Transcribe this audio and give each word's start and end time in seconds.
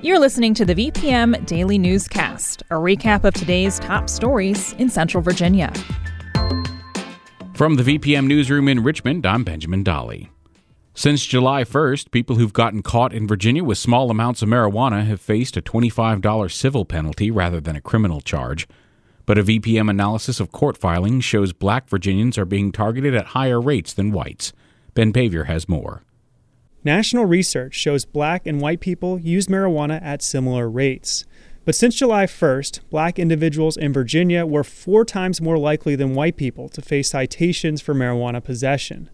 You're 0.00 0.20
listening 0.20 0.54
to 0.54 0.64
the 0.64 0.76
VPM 0.76 1.44
Daily 1.44 1.76
Newscast, 1.76 2.62
a 2.70 2.74
recap 2.74 3.24
of 3.24 3.34
today's 3.34 3.80
top 3.80 4.08
stories 4.08 4.72
in 4.74 4.88
Central 4.88 5.24
Virginia. 5.24 5.72
From 7.54 7.74
the 7.74 7.82
VPM 7.82 8.28
Newsroom 8.28 8.68
in 8.68 8.84
Richmond, 8.84 9.26
I'm 9.26 9.42
Benjamin 9.42 9.82
Dolly. 9.82 10.30
Since 10.94 11.26
July 11.26 11.64
1st, 11.64 12.12
people 12.12 12.36
who've 12.36 12.52
gotten 12.52 12.80
caught 12.80 13.12
in 13.12 13.26
Virginia 13.26 13.64
with 13.64 13.76
small 13.76 14.08
amounts 14.08 14.40
of 14.40 14.48
marijuana 14.48 15.04
have 15.04 15.20
faced 15.20 15.56
a 15.56 15.62
$25 15.62 16.52
civil 16.52 16.84
penalty 16.84 17.32
rather 17.32 17.60
than 17.60 17.74
a 17.74 17.80
criminal 17.80 18.20
charge. 18.20 18.68
But 19.26 19.38
a 19.38 19.42
VPM 19.42 19.90
analysis 19.90 20.38
of 20.38 20.52
court 20.52 20.78
filings 20.78 21.24
shows 21.24 21.52
black 21.52 21.88
Virginians 21.88 22.38
are 22.38 22.44
being 22.44 22.70
targeted 22.70 23.16
at 23.16 23.26
higher 23.26 23.60
rates 23.60 23.92
than 23.94 24.12
whites. 24.12 24.52
Ben 24.94 25.12
Paviour 25.12 25.46
has 25.46 25.68
more. 25.68 26.04
National 26.84 27.24
research 27.24 27.74
shows 27.74 28.04
black 28.04 28.46
and 28.46 28.60
white 28.60 28.80
people 28.80 29.18
use 29.18 29.46
marijuana 29.46 30.00
at 30.00 30.22
similar 30.22 30.70
rates. 30.70 31.24
But 31.64 31.74
since 31.74 31.96
July 31.96 32.24
1st, 32.24 32.80
black 32.88 33.18
individuals 33.18 33.76
in 33.76 33.92
Virginia 33.92 34.46
were 34.46 34.64
four 34.64 35.04
times 35.04 35.40
more 35.40 35.58
likely 35.58 35.96
than 35.96 36.14
white 36.14 36.36
people 36.36 36.68
to 36.70 36.80
face 36.80 37.10
citations 37.10 37.82
for 37.82 37.94
marijuana 37.94 38.42
possession. 38.42 39.10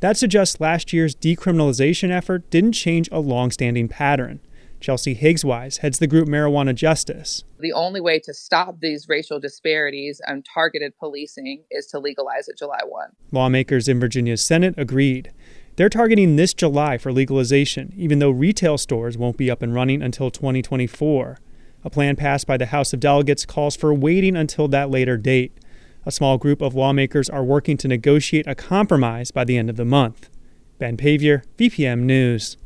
That 0.00 0.16
suggests 0.16 0.60
last 0.60 0.92
year's 0.92 1.16
decriminalization 1.16 2.10
effort 2.10 2.48
didn't 2.50 2.72
change 2.72 3.08
a 3.10 3.18
long-standing 3.18 3.88
pattern. 3.88 4.40
Chelsea 4.80 5.14
Higgs 5.14 5.44
Wise 5.44 5.78
heads 5.78 5.98
the 5.98 6.06
group 6.06 6.28
Marijuana 6.28 6.74
Justice. 6.74 7.42
The 7.58 7.72
only 7.72 8.00
way 8.00 8.20
to 8.20 8.32
stop 8.32 8.78
these 8.80 9.08
racial 9.08 9.40
disparities 9.40 10.20
and 10.26 10.46
targeted 10.54 10.96
policing 10.98 11.64
is 11.70 11.86
to 11.88 11.98
legalize 11.98 12.48
it 12.48 12.56
July 12.56 12.80
1. 12.86 13.10
Lawmakers 13.32 13.88
in 13.88 13.98
Virginia's 13.98 14.40
Senate 14.40 14.74
agreed. 14.76 15.32
They're 15.78 15.88
targeting 15.88 16.34
this 16.34 16.54
July 16.54 16.98
for 16.98 17.12
legalization, 17.12 17.94
even 17.96 18.18
though 18.18 18.30
retail 18.30 18.78
stores 18.78 19.16
won't 19.16 19.36
be 19.36 19.48
up 19.48 19.62
and 19.62 19.72
running 19.72 20.02
until 20.02 20.28
2024. 20.28 21.38
A 21.84 21.88
plan 21.88 22.16
passed 22.16 22.48
by 22.48 22.56
the 22.56 22.66
House 22.66 22.92
of 22.92 22.98
Delegates 22.98 23.46
calls 23.46 23.76
for 23.76 23.94
waiting 23.94 24.34
until 24.34 24.66
that 24.66 24.90
later 24.90 25.16
date. 25.16 25.56
A 26.04 26.10
small 26.10 26.36
group 26.36 26.60
of 26.60 26.74
lawmakers 26.74 27.30
are 27.30 27.44
working 27.44 27.76
to 27.76 27.86
negotiate 27.86 28.48
a 28.48 28.56
compromise 28.56 29.30
by 29.30 29.44
the 29.44 29.56
end 29.56 29.70
of 29.70 29.76
the 29.76 29.84
month. 29.84 30.30
Ben 30.78 30.96
Paviour, 30.96 31.44
VPM 31.56 32.00
News. 32.00 32.56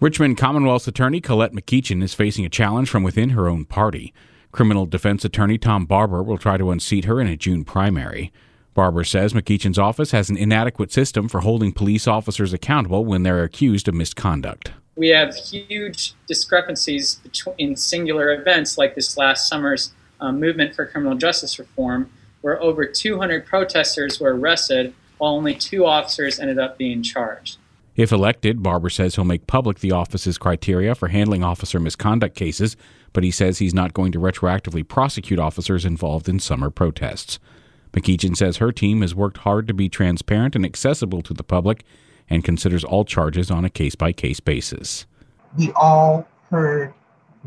Richmond 0.00 0.36
Commonwealth's 0.36 0.88
attorney 0.88 1.20
Colette 1.20 1.52
McEachin 1.52 2.02
is 2.02 2.12
facing 2.12 2.44
a 2.44 2.48
challenge 2.48 2.90
from 2.90 3.04
within 3.04 3.30
her 3.30 3.48
own 3.48 3.66
party. 3.66 4.12
Criminal 4.50 4.84
defense 4.84 5.24
attorney 5.24 5.58
Tom 5.58 5.86
Barber 5.86 6.24
will 6.24 6.38
try 6.38 6.56
to 6.56 6.72
unseat 6.72 7.04
her 7.04 7.20
in 7.20 7.28
a 7.28 7.36
June 7.36 7.62
primary. 7.62 8.32
Barber 8.76 9.04
says 9.04 9.32
McEachin's 9.32 9.78
office 9.78 10.10
has 10.10 10.28
an 10.28 10.36
inadequate 10.36 10.92
system 10.92 11.30
for 11.30 11.40
holding 11.40 11.72
police 11.72 12.06
officers 12.06 12.52
accountable 12.52 13.06
when 13.06 13.22
they're 13.22 13.42
accused 13.42 13.88
of 13.88 13.94
misconduct. 13.94 14.70
We 14.96 15.08
have 15.08 15.34
huge 15.34 16.12
discrepancies 16.28 17.14
between 17.14 17.76
singular 17.76 18.34
events 18.34 18.76
like 18.76 18.94
this 18.94 19.16
last 19.16 19.48
summer's 19.48 19.92
um, 20.20 20.38
movement 20.38 20.74
for 20.74 20.84
criminal 20.84 21.16
justice 21.16 21.58
reform, 21.58 22.10
where 22.42 22.62
over 22.62 22.84
200 22.84 23.46
protesters 23.46 24.20
were 24.20 24.36
arrested 24.36 24.92
while 25.16 25.32
only 25.32 25.54
two 25.54 25.86
officers 25.86 26.38
ended 26.38 26.58
up 26.58 26.76
being 26.76 27.02
charged. 27.02 27.56
If 27.96 28.12
elected, 28.12 28.62
Barber 28.62 28.90
says 28.90 29.14
he'll 29.14 29.24
make 29.24 29.46
public 29.46 29.78
the 29.78 29.92
office's 29.92 30.36
criteria 30.36 30.94
for 30.94 31.08
handling 31.08 31.42
officer 31.42 31.80
misconduct 31.80 32.36
cases, 32.36 32.76
but 33.14 33.24
he 33.24 33.30
says 33.30 33.58
he's 33.58 33.72
not 33.72 33.94
going 33.94 34.12
to 34.12 34.18
retroactively 34.18 34.86
prosecute 34.86 35.38
officers 35.38 35.86
involved 35.86 36.28
in 36.28 36.38
summer 36.38 36.68
protests. 36.68 37.38
McEachin 37.96 38.36
says 38.36 38.58
her 38.58 38.72
team 38.72 39.00
has 39.00 39.14
worked 39.14 39.38
hard 39.38 39.66
to 39.68 39.74
be 39.74 39.88
transparent 39.88 40.54
and 40.54 40.66
accessible 40.66 41.22
to 41.22 41.32
the 41.32 41.42
public 41.42 41.84
and 42.28 42.44
considers 42.44 42.84
all 42.84 43.04
charges 43.04 43.50
on 43.50 43.64
a 43.64 43.70
case 43.70 43.94
by 43.94 44.12
case 44.12 44.40
basis. 44.40 45.06
We 45.56 45.72
all 45.72 46.28
heard 46.50 46.92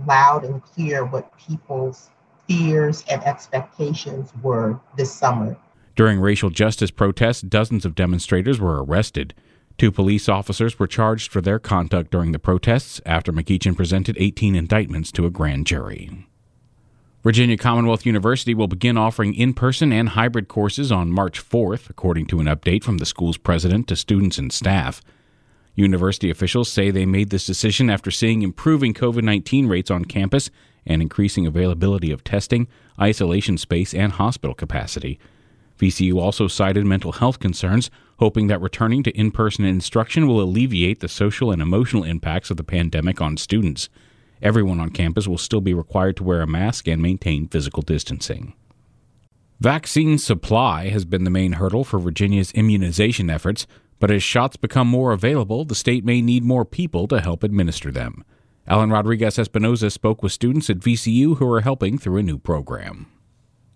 loud 0.07 0.43
and 0.45 0.63
clear 0.63 1.05
what 1.05 1.37
people's 1.37 2.09
fears 2.47 3.03
and 3.09 3.23
expectations 3.23 4.31
were 4.41 4.79
this 4.97 5.11
summer. 5.11 5.55
During 5.95 6.19
racial 6.19 6.49
justice 6.49 6.91
protests, 6.91 7.41
dozens 7.41 7.85
of 7.85 7.93
demonstrators 7.93 8.59
were 8.59 8.83
arrested. 8.83 9.35
Two 9.77 9.91
police 9.91 10.27
officers 10.27 10.79
were 10.79 10.87
charged 10.87 11.31
for 11.31 11.41
their 11.41 11.59
conduct 11.59 12.09
during 12.09 12.31
the 12.31 12.39
protests 12.39 12.99
after 13.05 13.31
McEachin 13.31 13.77
presented 13.77 14.17
18 14.19 14.55
indictments 14.55 15.11
to 15.11 15.25
a 15.25 15.29
grand 15.29 15.67
jury. 15.67 16.25
Virginia 17.21 17.57
Commonwealth 17.57 18.05
University 18.05 18.53
will 18.53 18.69
begin 18.69 18.97
offering 18.97 19.33
in 19.33 19.53
person 19.53 19.91
and 19.91 20.09
hybrid 20.09 20.47
courses 20.47 20.89
on 20.89 21.11
March 21.11 21.43
4th, 21.43 21.89
according 21.89 22.25
to 22.27 22.39
an 22.39 22.45
update 22.45 22.81
from 22.81 22.97
the 22.97 23.05
school's 23.05 23.35
president 23.37 23.89
to 23.89 23.95
students 23.97 24.37
and 24.37 24.53
staff. 24.53 25.01
University 25.75 26.29
officials 26.29 26.71
say 26.71 26.91
they 26.91 27.05
made 27.05 27.29
this 27.29 27.45
decision 27.45 27.89
after 27.89 28.09
seeing 28.09 28.41
improving 28.41 28.93
COVID 28.93 29.23
19 29.23 29.67
rates 29.67 29.91
on 29.91 30.05
campus 30.05 30.49
and 30.85 31.01
increasing 31.01 31.45
availability 31.45 32.09
of 32.09 32.23
testing, 32.23 32.67
isolation 33.01 33.57
space, 33.57 33.93
and 33.93 34.13
hospital 34.13 34.53
capacity. 34.53 35.19
VCU 35.77 36.15
also 36.15 36.47
cited 36.47 36.85
mental 36.85 37.11
health 37.11 37.39
concerns, 37.39 37.91
hoping 38.19 38.47
that 38.47 38.61
returning 38.61 39.03
to 39.03 39.11
in 39.11 39.31
person 39.31 39.65
instruction 39.65 40.25
will 40.25 40.41
alleviate 40.41 41.01
the 41.01 41.09
social 41.09 41.51
and 41.51 41.61
emotional 41.61 42.05
impacts 42.05 42.49
of 42.49 42.55
the 42.55 42.63
pandemic 42.63 43.19
on 43.19 43.35
students. 43.35 43.89
Everyone 44.41 44.79
on 44.79 44.89
campus 44.89 45.27
will 45.27 45.37
still 45.37 45.61
be 45.61 45.73
required 45.73 46.15
to 46.17 46.23
wear 46.23 46.41
a 46.41 46.47
mask 46.47 46.87
and 46.87 47.01
maintain 47.01 47.47
physical 47.47 47.81
distancing. 47.81 48.53
Vaccine 49.59 50.17
supply 50.17 50.87
has 50.89 51.03
been 51.03 51.25
the 51.25 51.29
main 51.29 51.53
hurdle 51.53 51.83
for 51.83 51.99
Virginia's 51.99 52.53
immunization 52.53 53.29
efforts, 53.29 53.67
but 53.99 54.09
as 54.09 54.23
shots 54.23 54.55
become 54.55 54.87
more 54.87 55.11
available, 55.11 55.65
the 55.65 55.75
state 55.75 56.05
may 56.05 56.21
need 56.21 56.43
more 56.43 56.63
people 56.63 57.07
to 57.09 57.19
help 57.19 57.43
administer 57.43 57.91
them. 57.91 58.23
Alan 58.65 58.89
Rodriguez 58.89 59.35
Espinoza 59.35 59.91
spoke 59.91 60.23
with 60.23 60.31
students 60.31 60.69
at 60.69 60.77
VCU 60.77 61.37
who 61.37 61.51
are 61.51 61.61
helping 61.61 61.97
through 61.97 62.17
a 62.17 62.23
new 62.23 62.37
program. 62.37 63.07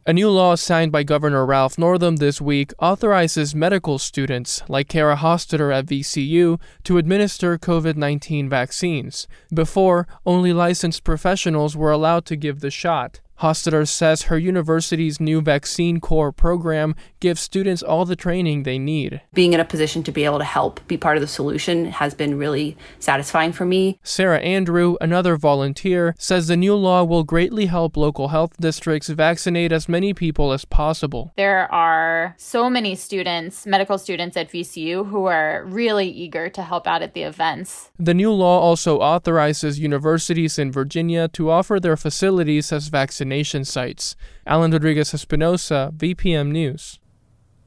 A 0.06 0.12
new 0.12 0.30
law 0.30 0.56
signed 0.56 0.92
by 0.92 1.04
Governor 1.04 1.46
Ralph 1.46 1.78
Northam 1.78 2.18
this 2.18 2.42
week 2.42 2.74
authorizes 2.78 3.56
medical 3.56 3.98
students, 3.98 4.62
like 4.68 4.90
Kara 4.90 5.16
Hostetter 5.16 5.74
at 5.74 5.86
VCU, 5.86 6.60
to 6.84 6.98
administer 6.98 7.58
COVID 7.58 7.96
19 7.96 8.50
vaccines. 8.50 9.30
Before, 9.54 10.06
only 10.26 10.52
licensed 10.52 11.06
professionals 11.06 11.78
were 11.78 11.94
allowed 11.94 12.26
to 12.26 12.36
give 12.36 12.60
the 12.60 12.70
shot. 12.70 13.22
Hostetter 13.44 13.86
says 13.86 14.24
her 14.24 14.38
university's 14.38 15.20
new 15.20 15.42
Vaccine 15.42 16.00
Corps 16.00 16.32
program 16.32 16.96
gives 17.20 17.42
students 17.42 17.84
all 17.84 18.06
the 18.06 18.16
training 18.16 18.64
they 18.64 18.80
need. 18.80 19.20
Being 19.34 19.52
in 19.52 19.60
a 19.60 19.66
position 19.66 20.02
to 20.04 20.14
be 20.14 20.24
able 20.24 20.38
to 20.38 20.46
help 20.46 20.80
be 20.88 20.96
part 20.96 21.18
of 21.18 21.22
the 21.22 21.28
solution 21.28 21.88
has 21.88 22.14
been 22.14 22.38
really 22.38 22.78
satisfying 23.00 23.52
for 23.52 23.66
me. 23.66 24.00
Sarah 24.02 24.40
Andrew, 24.40 24.96
another 25.02 25.36
volunteer, 25.36 26.16
says 26.18 26.48
the 26.48 26.56
new 26.56 26.74
law 26.74 27.04
will 27.04 27.26
greatly 27.26 27.66
help 27.66 27.98
local 27.98 28.30
health 28.30 28.56
districts 28.62 29.10
vaccinate 29.10 29.74
as 29.74 29.90
many 29.90 30.14
people 30.14 30.54
as 30.54 30.64
possible. 30.64 31.34
There 31.36 31.70
are 31.70 32.36
so 32.38 32.70
many 32.70 32.96
students, 32.96 33.66
medical 33.66 33.98
students 33.98 34.38
at 34.38 34.52
VCU, 34.54 35.10
who 35.10 35.26
are 35.26 35.66
really 35.66 36.08
eager 36.08 36.48
to 36.48 36.64
help 36.64 36.88
out 36.88 37.02
at 37.02 37.14
the 37.14 37.24
events. 37.24 37.92
The 38.00 38.14
new 38.14 38.32
law 38.32 38.62
also 38.62 39.00
authorizes 39.00 39.80
universities 39.80 40.58
in 40.58 40.72
Virginia 40.72 41.28
to 41.28 41.52
offer 41.52 41.78
their 41.78 41.98
facilities 41.98 42.72
as 42.72 42.88
vaccination 42.88 43.33
sites. 43.42 44.16
Alan 44.46 44.72
Rodriguez 44.72 45.12
Espinoza, 45.12 45.92
VPM 45.94 46.52
News. 46.52 47.00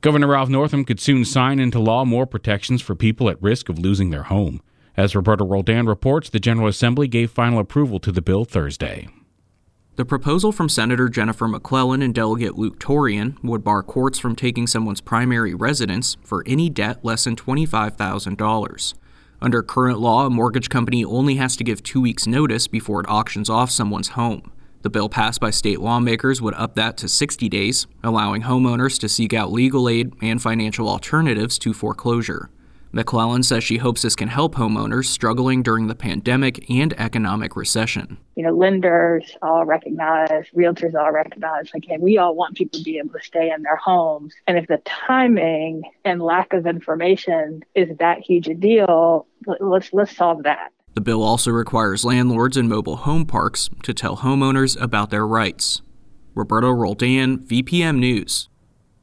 Governor 0.01 0.29
Ralph 0.29 0.49
Northam 0.49 0.85
could 0.85 1.01
soon 1.01 1.25
sign 1.25 1.59
into 1.59 1.81
law 1.81 2.05
more 2.05 2.27
protections 2.27 2.83
for 2.83 2.95
people 2.95 3.29
at 3.29 3.43
risk 3.43 3.69
of 3.69 3.79
losing 3.79 4.11
their 4.11 4.25
home. 4.25 4.61
As 4.97 5.17
Roberto 5.17 5.45
Roldan 5.45 5.87
reports, 5.87 6.31
the 6.31 6.39
General 6.39 6.69
Assembly 6.69 7.09
gave 7.09 7.31
final 7.31 7.59
approval 7.59 7.99
to 8.01 8.13
the 8.13 8.23
bill 8.23 8.45
Thursday. 8.45 9.09
The 9.97 10.05
proposal 10.05 10.53
from 10.53 10.69
Senator 10.69 11.09
Jennifer 11.09 11.49
McClellan 11.49 12.03
and 12.03 12.15
Delegate 12.15 12.57
Luke 12.57 12.79
Torian 12.79 13.43
would 13.43 13.65
bar 13.65 13.83
courts 13.83 14.19
from 14.19 14.37
taking 14.37 14.67
someone's 14.67 15.01
primary 15.01 15.55
residence 15.55 16.19
for 16.23 16.45
any 16.47 16.69
debt 16.69 17.03
less 17.03 17.25
than 17.25 17.35
$25,000. 17.35 18.95
Under 19.41 19.63
current 19.63 19.99
law, 19.99 20.27
a 20.27 20.31
mortgage 20.31 20.69
company 20.69 21.05
only 21.05 21.37
has 21.37 21.57
to 21.57 21.65
give 21.65 21.83
two 21.83 22.01
weeks' 22.01 22.27
notice 22.27 22.67
before 22.69 23.01
it 23.01 23.09
auctions 23.09 23.51
off 23.51 23.71
someone's 23.71 24.09
home. 24.09 24.53
The 24.87 24.91
bill 24.91 25.09
passed 25.09 25.41
by 25.41 25.51
state 25.51 25.81
lawmakers 25.81 26.41
would 26.41 26.55
up 26.55 26.77
that 26.77 26.97
to 26.99 27.09
60 27.09 27.49
days, 27.49 27.89
allowing 28.05 28.43
homeowners 28.43 29.01
to 29.01 29.09
seek 29.09 29.35
out 29.35 29.51
legal 29.51 29.89
aid 29.89 30.13
and 30.23 30.41
financial 30.41 30.89
alternatives 30.89 31.59
to 31.59 31.75
foreclosure. 31.75 32.51
McClellan 32.93 33.43
says 33.43 33.65
she 33.65 33.79
hopes 33.79 34.03
this 34.03 34.15
can 34.15 34.29
help 34.29 34.55
homeowners 34.55 35.07
struggling 35.07 35.65
during 35.65 35.89
the 35.89 35.97
pandemic 35.97 36.71
and 36.71 36.93
economic 37.01 37.57
recession. 37.57 38.17
You 38.37 38.45
know, 38.45 38.53
lenders 38.53 39.37
all 39.43 39.65
recognize, 39.65 40.47
realtors 40.55 40.95
all 40.95 41.11
recognize, 41.11 41.69
like, 41.75 41.85
hey, 41.85 41.99
we 41.99 42.17
all 42.17 42.37
want 42.37 42.55
people 42.55 42.79
to 42.79 42.85
be 42.85 42.99
able 42.99 43.19
to 43.19 43.25
stay 43.25 43.51
in 43.51 43.63
their 43.63 43.75
homes. 43.75 44.35
And 44.47 44.57
if 44.57 44.69
the 44.69 44.81
timing 44.85 45.83
and 46.05 46.23
lack 46.23 46.53
of 46.53 46.65
information 46.65 47.65
is 47.75 47.89
that 47.99 48.21
huge 48.21 48.47
a 48.47 48.55
deal, 48.55 49.27
let's 49.59 49.93
let's 49.93 50.17
solve 50.17 50.45
that. 50.45 50.71
The 50.97 51.03
bill 51.03 51.23
also 51.23 51.51
requires 51.51 52.07
landlords 52.07 52.57
in 52.57 52.69
mobile 52.69 52.97
home 52.97 53.27
parks 53.27 53.69
to 53.83 53.93
tell 53.93 54.17
homeowners 54.17 54.81
about 54.81 55.11
their 55.11 55.27
rights. 55.27 55.83
Roberto 56.35 56.71
Roldan, 56.71 57.41
VPM 57.41 57.99
News. 57.99 58.49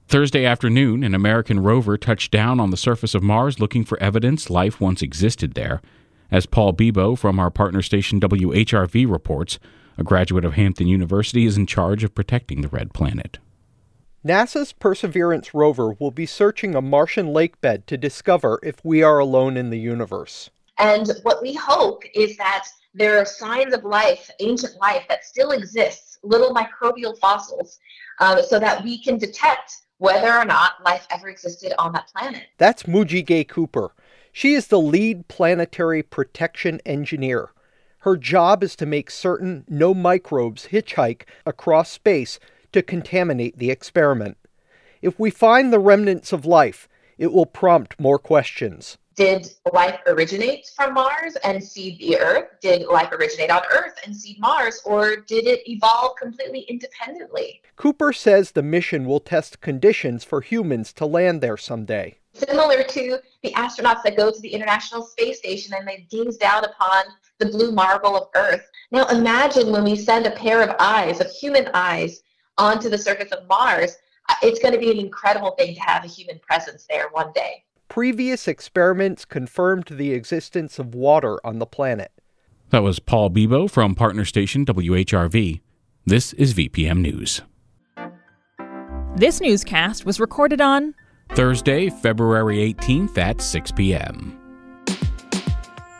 Thursday 0.07 0.44
afternoon, 0.44 1.04
an 1.04 1.13
American 1.13 1.60
rover 1.60 1.95
touched 1.95 2.31
down 2.31 2.60
on 2.60 2.72
the 2.72 2.78
surface 2.78 3.13
of 3.13 3.22
Mars 3.22 3.60
looking 3.60 3.84
for 3.84 4.01
evidence 4.01 4.50
life 4.50 4.81
once 4.81 5.04
existed 5.04 5.54
there. 5.54 5.84
As 6.31 6.48
Paul 6.48 6.74
Bebo 6.74 7.16
from 7.16 7.40
our 7.40 7.51
partner 7.51 7.84
station 7.84 8.19
WHRV 8.19 9.07
reports, 9.07 9.60
a 9.96 10.04
graduate 10.04 10.46
of 10.46 10.54
Hampton 10.54 10.88
University 10.88 11.46
is 11.46 11.57
in 11.57 11.68
charge 11.68 12.04
of 12.04 12.16
protecting 12.16 12.62
the 12.62 12.69
red 12.69 12.96
planet. 12.96 13.38
NASA's 14.25 14.74
Perseverance 14.74 15.54
rover 15.54 15.94
will 16.00 16.10
be 16.10 16.25
searching 16.25 16.74
a 16.74 16.81
Martian 16.81 17.28
lake 17.28 17.62
bed 17.62 17.86
to 17.86 17.98
discover 18.00 18.60
if 18.63 18.84
we 18.84 19.04
are 19.04 19.19
alone 19.19 19.57
in 19.57 19.69
the 19.69 19.78
universe. 19.78 20.50
And 20.80 21.10
what 21.24 21.42
we 21.42 21.54
hope 21.54 22.04
is 22.14 22.38
that 22.38 22.68
there 22.94 23.20
are 23.20 23.25
signs 23.25 23.74
of 23.74 23.84
life, 23.84 24.30
ancient 24.40 24.80
life 24.80 25.04
that 25.10 25.25
still 25.25 25.52
exists, 25.52 26.20
little 26.24 26.54
microbial 26.54 27.18
fossils, 27.18 27.80
uh, 28.20 28.42
so 28.42 28.60
that 28.60 28.84
we 28.84 29.02
can 29.02 29.18
detect 29.18 29.74
whether 29.98 30.34
or 30.34 30.46
not 30.46 30.84
life 30.84 31.08
ever 31.10 31.30
existed 31.30 31.74
on 31.80 31.94
that 31.94 32.08
planet. 32.08 32.44
That's 32.58 32.84
Moogega 32.84 33.48
Cooper. 33.48 33.94
She 34.31 34.54
is 34.54 34.68
the 34.68 34.80
lead 34.80 35.28
planetary 35.28 36.04
protection 36.04 36.81
engineer. 36.86 37.52
Her 38.00 38.18
job 38.18 38.64
is 38.64 38.75
to 38.78 38.86
make 38.86 39.10
certain 39.10 39.64
no 39.70 39.94
microbes 39.94 40.68
hitchhike 40.72 41.24
across 41.46 41.90
space 41.90 42.40
to 42.74 42.81
contaminate 42.81 43.60
the 43.60 43.72
experiment. 43.72 44.38
If 45.02 45.20
we 45.20 45.30
find 45.30 45.72
the 45.72 45.80
remnants 45.80 46.34
of 46.34 46.46
life, 46.46 46.90
it 47.18 47.31
will 47.31 47.46
prompt 47.46 48.00
more 48.00 48.20
questions. 48.20 48.98
Did 49.15 49.48
life 49.71 50.00
originate 50.07 50.68
from 50.75 50.95
Mars 50.95 51.36
and 51.44 51.63
seed 51.63 52.00
the 52.00 52.18
Earth? 52.18 52.50
Did 52.62 52.88
life 52.88 53.12
originate 53.12 53.51
on 53.51 53.62
Earth 53.71 53.94
and 54.04 54.15
seed 54.15 54.39
Mars? 54.39 54.81
Or 54.86 55.18
did 55.18 55.45
it 55.45 55.69
evolve 55.69 56.15
completely 56.15 56.62
independently? 56.62 57.62
Cooper 57.75 58.12
says 58.12 58.51
the 58.51 58.63
mission 58.63 59.06
will 59.06 59.19
test 59.19 59.62
conditions 59.62 60.24
for 60.24 60.42
humans 60.42 60.92
to 60.94 61.06
land 61.06 61.42
there 61.42 61.57
someday. 61.57 62.18
Similar 62.33 62.83
to 62.83 63.19
the 63.44 63.51
astronauts 63.51 64.01
that 64.04 64.18
go 64.18 64.31
to 64.31 64.42
the 64.42 64.50
International 64.50 65.04
Space 65.04 65.38
Station 65.38 65.75
and 65.77 65.88
they 65.88 66.07
gaze 66.10 66.38
down 66.38 66.65
upon 66.65 67.04
the 67.38 67.45
blue 67.45 67.71
marble 67.71 68.15
of 68.15 68.30
Earth. 68.36 68.68
Now 68.89 69.07
imagine 69.10 69.71
when 69.71 69.83
we 69.83 69.95
send 69.95 70.25
a 70.25 70.31
pair 70.31 70.63
of 70.63 70.75
eyes, 70.80 71.21
of 71.21 71.30
human 71.30 71.69
eyes, 71.75 72.24
onto 72.57 72.89
the 72.89 72.98
surface 72.98 73.31
of 73.31 73.48
Mars. 73.48 73.95
Uh, 74.30 74.36
it's 74.42 74.60
going 74.60 74.74
to 74.74 74.80
be 74.80 74.89
an 74.89 74.98
incredible 74.98 75.51
thing 75.51 75.75
to 75.75 75.81
have 75.81 76.04
a 76.04 76.07
human 76.07 76.39
presence 76.39 76.88
there 76.89 77.10
one 77.12 77.31
day. 77.33 77.63
Previous 77.94 78.48
experiments 78.48 79.24
confirmed 79.24 79.86
the 79.86 80.13
existence 80.13 80.80
of 80.80 80.95
water 80.95 81.40
on 81.45 81.60
the 81.60 81.68
planet. 81.68 82.12
That 82.72 82.81
was 82.81 82.98
Paul 82.98 83.30
Bebo 83.30 83.69
from 83.69 83.94
partner 83.94 84.25
station 84.25 84.66
WHRV. 84.66 85.62
This 86.04 86.34
is 86.34 86.56
VPM 86.56 87.01
News. 87.01 87.44
This 89.16 89.40
newscast 89.40 90.07
was 90.07 90.19
recorded 90.19 90.60
on 90.60 90.95
Thursday, 91.34 91.92
February 91.92 92.74
18th 92.74 93.16
at 93.19 93.40
6 93.40 93.72
p.m. 93.74 94.39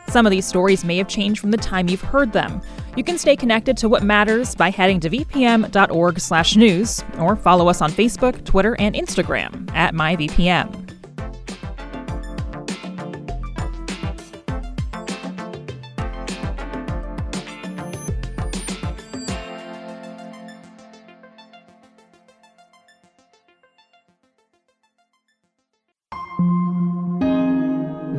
Some 0.08 0.26
of 0.26 0.32
these 0.32 0.46
stories 0.46 0.84
may 0.84 0.96
have 0.96 1.06
changed 1.06 1.40
from 1.40 1.52
the 1.52 1.56
time 1.56 1.88
you've 1.88 2.00
heard 2.00 2.32
them. 2.32 2.60
You 2.96 3.04
can 3.04 3.18
stay 3.18 3.36
connected 3.36 3.76
to 3.76 3.88
what 3.88 4.02
matters 4.02 4.56
by 4.56 4.70
heading 4.70 4.98
to 4.98 5.10
vpm.org/news 5.10 7.04
or 7.20 7.36
follow 7.36 7.68
us 7.68 7.80
on 7.80 7.92
Facebook, 7.92 8.44
Twitter, 8.44 8.74
and 8.80 8.96
Instagram 8.96 9.72
at 9.76 9.94
myvpm. 9.94 10.83